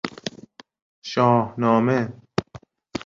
شاهنامه 1.09 1.99